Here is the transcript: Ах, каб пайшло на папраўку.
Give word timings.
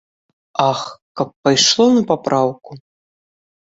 Ах, 0.69 0.81
каб 1.21 1.29
пайшло 1.43 1.87
на 2.01 2.07
папраўку. 2.11 2.71